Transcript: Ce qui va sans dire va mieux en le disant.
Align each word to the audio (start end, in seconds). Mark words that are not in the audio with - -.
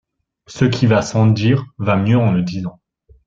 Ce 0.47 0.65
qui 0.65 0.87
va 0.87 1.03
sans 1.03 1.27
dire 1.27 1.63
va 1.77 1.95
mieux 1.95 2.17
en 2.17 2.31
le 2.31 2.41
disant. 2.41 2.79